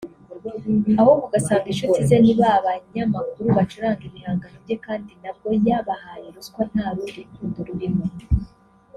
[0.99, 6.85] ahubwo ugasanga inshuti ze ni ba banyamakuru bacuranga ibihangano bye kandi nabwo yabahaye ruswa nta
[6.95, 8.05] rundi rukundo rurimo